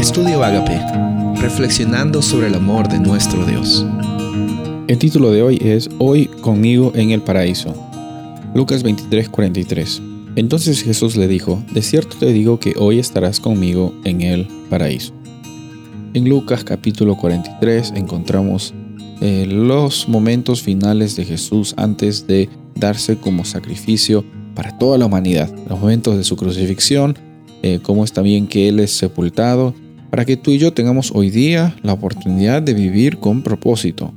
Estudio 0.00 0.42
Agape, 0.42 0.80
reflexionando 1.42 2.22
sobre 2.22 2.46
el 2.46 2.54
amor 2.54 2.88
de 2.88 2.98
nuestro 2.98 3.44
Dios. 3.44 3.84
El 4.88 4.96
título 4.96 5.30
de 5.30 5.42
hoy 5.42 5.58
es 5.60 5.90
Hoy 5.98 6.24
conmigo 6.24 6.90
en 6.94 7.10
el 7.10 7.20
paraíso. 7.20 7.74
Lucas 8.54 8.82
23:43. 8.82 10.00
Entonces 10.36 10.82
Jesús 10.82 11.16
le 11.16 11.28
dijo, 11.28 11.62
De 11.74 11.82
cierto 11.82 12.16
te 12.18 12.32
digo 12.32 12.58
que 12.58 12.72
hoy 12.78 12.98
estarás 12.98 13.40
conmigo 13.40 13.94
en 14.04 14.22
el 14.22 14.48
paraíso. 14.70 15.12
En 16.14 16.26
Lucas 16.30 16.64
capítulo 16.64 17.18
43 17.18 17.92
encontramos 17.94 18.72
eh, 19.20 19.44
los 19.46 20.08
momentos 20.08 20.62
finales 20.62 21.14
de 21.14 21.26
Jesús 21.26 21.74
antes 21.76 22.26
de 22.26 22.48
darse 22.74 23.18
como 23.18 23.44
sacrificio 23.44 24.24
para 24.54 24.78
toda 24.78 24.96
la 24.96 25.04
humanidad, 25.04 25.54
los 25.68 25.78
momentos 25.78 26.16
de 26.16 26.24
su 26.24 26.36
crucifixión, 26.36 27.18
eh, 27.62 27.80
cómo 27.82 28.04
está 28.04 28.22
bien 28.22 28.46
que 28.46 28.68
Él 28.68 28.80
es 28.80 28.92
sepultado, 28.92 29.74
para 30.10 30.24
que 30.24 30.36
tú 30.36 30.50
y 30.50 30.58
yo 30.58 30.72
tengamos 30.72 31.12
hoy 31.14 31.30
día 31.30 31.76
la 31.82 31.92
oportunidad 31.92 32.62
de 32.62 32.74
vivir 32.74 33.18
con 33.18 33.42
propósito. 33.42 34.12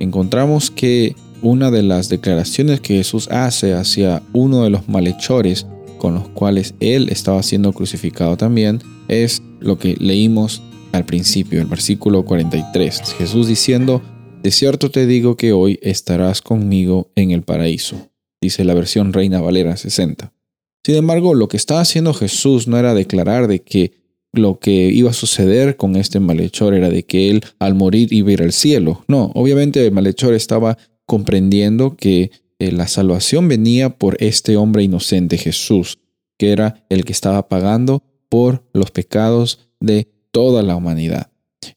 Encontramos 0.00 0.70
que 0.70 1.14
una 1.42 1.70
de 1.70 1.82
las 1.82 2.08
declaraciones 2.08 2.80
que 2.80 2.96
Jesús 2.96 3.28
hace 3.30 3.74
hacia 3.74 4.22
uno 4.32 4.64
de 4.64 4.70
los 4.70 4.88
malhechores 4.88 5.66
con 5.98 6.14
los 6.14 6.28
cuales 6.28 6.74
Él 6.80 7.08
estaba 7.10 7.42
siendo 7.42 7.72
crucificado 7.72 8.36
también 8.36 8.80
es 9.08 9.42
lo 9.60 9.78
que 9.78 9.96
leímos 9.98 10.62
al 10.92 11.04
principio, 11.04 11.60
el 11.60 11.66
versículo 11.66 12.24
43. 12.24 13.14
Jesús 13.18 13.46
diciendo, 13.46 14.02
de 14.42 14.50
cierto 14.50 14.90
te 14.90 15.06
digo 15.06 15.36
que 15.36 15.52
hoy 15.52 15.78
estarás 15.82 16.40
conmigo 16.40 17.10
en 17.14 17.30
el 17.30 17.42
paraíso, 17.42 18.10
dice 18.40 18.64
la 18.64 18.74
versión 18.74 19.12
Reina 19.12 19.40
Valera 19.40 19.76
60. 19.76 20.32
Sin 20.84 20.94
embargo, 20.94 21.34
lo 21.34 21.48
que 21.48 21.56
estaba 21.56 21.80
haciendo 21.80 22.14
Jesús 22.14 22.66
no 22.68 22.78
era 22.78 22.94
declarar 22.94 23.48
de 23.48 23.60
que 23.60 23.92
lo 24.38 24.58
que 24.58 24.70
iba 24.70 25.10
a 25.10 25.14
suceder 25.14 25.76
con 25.76 25.96
este 25.96 26.20
malhechor 26.20 26.74
era 26.74 26.88
de 26.88 27.04
que 27.04 27.30
él 27.30 27.42
al 27.58 27.74
morir 27.74 28.12
iba 28.12 28.30
a 28.30 28.32
ir 28.32 28.42
al 28.42 28.52
cielo. 28.52 29.04
No, 29.08 29.30
obviamente 29.34 29.84
el 29.84 29.92
malhechor 29.92 30.34
estaba 30.34 30.78
comprendiendo 31.06 31.96
que 31.96 32.30
eh, 32.58 32.72
la 32.72 32.88
salvación 32.88 33.48
venía 33.48 33.90
por 33.90 34.16
este 34.20 34.56
hombre 34.56 34.82
inocente 34.82 35.38
Jesús, 35.38 35.98
que 36.38 36.52
era 36.52 36.84
el 36.88 37.04
que 37.04 37.12
estaba 37.12 37.48
pagando 37.48 38.02
por 38.28 38.64
los 38.72 38.90
pecados 38.90 39.70
de 39.80 40.08
toda 40.30 40.62
la 40.62 40.76
humanidad. 40.76 41.30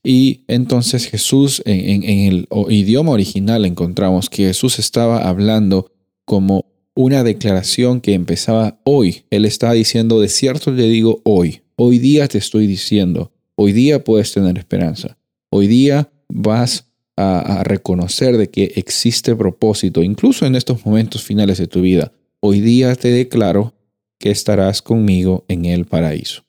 Y 0.03 0.43
entonces 0.47 1.05
Jesús, 1.05 1.61
en, 1.65 2.03
el 2.03 2.47
idioma 2.69 3.11
original 3.11 3.65
encontramos 3.65 4.29
que 4.29 4.45
Jesús 4.45 4.79
estaba 4.79 5.27
hablando 5.27 5.91
como 6.25 6.65
una 6.95 7.23
declaración 7.23 8.01
que 8.01 8.13
empezaba 8.13 8.79
hoy. 8.83 9.23
Él 9.29 9.45
estaba 9.45 9.73
diciendo, 9.73 10.19
de 10.19 10.29
cierto 10.29 10.71
le 10.71 10.87
digo 10.87 11.21
hoy, 11.23 11.61
hoy 11.83 11.97
día 11.97 12.27
te 12.27 12.37
estoy 12.37 12.67
diciendo, 12.67 13.31
hoy 13.55 13.73
día 13.73 14.03
puedes 14.03 14.31
tener 14.31 14.55
esperanza, 14.59 15.17
hoy 15.49 15.65
día 15.65 16.11
vas 16.29 16.85
a, 17.17 17.63
reconocer 17.63 18.37
de 18.37 18.49
que 18.49 18.73
existe 18.75 19.35
propósito, 19.35 20.03
incluso 20.03 20.45
en 20.45 20.55
estos 20.55 20.85
momentos 20.85 21.23
finales 21.23 21.57
de 21.57 21.67
tu 21.67 21.81
vida. 21.81 22.11
Hoy 22.39 22.61
día 22.61 22.95
te 22.95 23.09
declaro 23.09 23.73
que 24.19 24.29
estarás 24.31 24.81
conmigo 24.81 25.45
en 25.47 25.65
el 25.65 25.85
paraíso. 25.85 26.43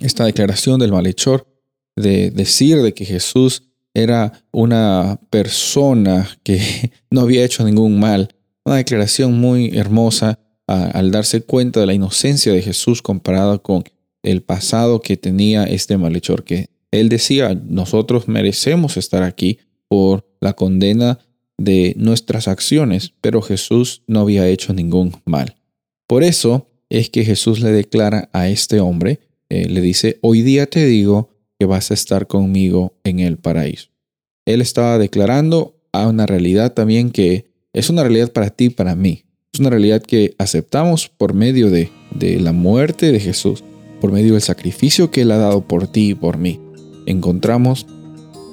Esta 0.00 0.24
declaración 0.24 0.80
del 0.80 0.92
malhechor 0.92 1.46
de 1.96 2.30
decir 2.30 2.80
de 2.80 2.94
que 2.94 3.04
Jesús 3.04 3.64
era 3.94 4.32
una 4.50 5.20
persona 5.30 6.28
que 6.42 6.92
no 7.10 7.22
había 7.22 7.44
hecho 7.44 7.64
ningún 7.64 8.00
mal. 8.00 8.34
Una 8.64 8.76
declaración 8.76 9.38
muy 9.38 9.76
hermosa 9.76 10.38
al 10.66 11.10
darse 11.10 11.42
cuenta 11.42 11.80
de 11.80 11.86
la 11.86 11.94
inocencia 11.94 12.52
de 12.52 12.62
Jesús 12.62 13.02
comparada 13.02 13.58
con 13.58 13.84
el 14.22 14.42
pasado 14.42 15.00
que 15.00 15.16
tenía 15.16 15.64
este 15.64 15.96
malhechor, 15.96 16.44
que 16.44 16.68
él 16.90 17.08
decía, 17.08 17.54
nosotros 17.54 18.28
merecemos 18.28 18.96
estar 18.96 19.22
aquí 19.22 19.58
por 19.88 20.26
la 20.40 20.52
condena 20.52 21.18
de 21.58 21.94
nuestras 21.96 22.48
acciones, 22.48 23.12
pero 23.20 23.42
Jesús 23.42 24.02
no 24.06 24.20
había 24.20 24.48
hecho 24.48 24.72
ningún 24.72 25.16
mal. 25.24 25.56
Por 26.06 26.22
eso 26.22 26.68
es 26.90 27.08
que 27.10 27.24
Jesús 27.24 27.60
le 27.60 27.70
declara 27.70 28.28
a 28.32 28.48
este 28.48 28.80
hombre, 28.80 29.20
eh, 29.48 29.68
le 29.68 29.80
dice, 29.80 30.18
hoy 30.22 30.42
día 30.42 30.66
te 30.66 30.84
digo 30.86 31.32
vas 31.66 31.90
a 31.90 31.94
estar 31.94 32.26
conmigo 32.26 32.94
en 33.04 33.20
el 33.20 33.38
paraíso. 33.38 33.88
Él 34.44 34.60
estaba 34.60 34.98
declarando 34.98 35.76
a 35.92 36.08
una 36.08 36.26
realidad 36.26 36.72
también 36.74 37.10
que 37.10 37.46
es 37.72 37.90
una 37.90 38.02
realidad 38.02 38.32
para 38.32 38.50
ti 38.50 38.70
para 38.70 38.94
mí. 38.94 39.24
Es 39.52 39.60
una 39.60 39.70
realidad 39.70 40.02
que 40.02 40.34
aceptamos 40.38 41.08
por 41.08 41.34
medio 41.34 41.70
de 41.70 41.90
la 42.40 42.52
muerte 42.52 43.12
de 43.12 43.20
Jesús, 43.20 43.62
por 44.02 44.10
medio 44.10 44.32
del 44.32 44.42
sacrificio 44.42 45.12
que 45.12 45.20
Él 45.20 45.30
ha 45.30 45.38
dado 45.38 45.60
por 45.60 45.86
ti 45.86 46.10
y 46.10 46.14
por 46.16 46.36
mí. 46.36 46.60
Encontramos 47.06 47.86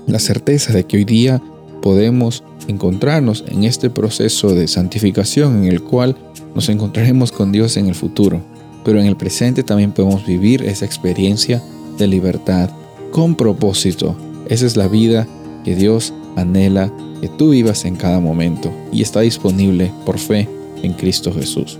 la 0.05 0.19
certeza 0.19 0.73
de 0.73 0.83
que 0.83 0.97
hoy 0.97 1.05
día 1.05 1.41
podemos 1.81 2.43
encontrarnos 2.67 3.43
en 3.47 3.63
este 3.63 3.89
proceso 3.89 4.53
de 4.53 4.67
santificación 4.67 5.63
en 5.63 5.71
el 5.71 5.81
cual 5.81 6.15
nos 6.53 6.69
encontraremos 6.69 7.31
con 7.31 7.51
Dios 7.51 7.77
en 7.77 7.87
el 7.87 7.95
futuro. 7.95 8.43
Pero 8.85 8.99
en 8.99 9.07
el 9.07 9.17
presente 9.17 9.63
también 9.63 9.91
podemos 9.91 10.23
vivir 10.23 10.61
esa 10.61 10.85
experiencia 10.85 11.63
de 11.97 12.05
libertad 12.05 12.69
con 13.09 13.33
propósito. 13.33 14.15
Esa 14.47 14.67
es 14.67 14.77
la 14.77 14.87
vida 14.87 15.27
que 15.65 15.75
Dios 15.75 16.13
anhela 16.35 16.93
que 17.21 17.27
tú 17.27 17.49
vivas 17.49 17.85
en 17.85 17.95
cada 17.95 18.19
momento 18.19 18.71
y 18.91 19.01
está 19.01 19.21
disponible 19.21 19.91
por 20.05 20.19
fe 20.19 20.47
en 20.83 20.93
Cristo 20.93 21.33
Jesús. 21.33 21.79